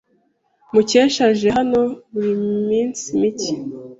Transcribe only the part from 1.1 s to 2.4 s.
aje hano buri